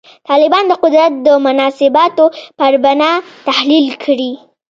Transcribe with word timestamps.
طالبان 0.29 0.63
د 0.67 0.73
قدرت 0.83 1.11
د 1.27 1.27
مناسباتو 1.45 2.25
پر 2.59 2.73
بنا 2.83 3.11
تحلیل 3.47 3.87
کړي. 4.03 4.31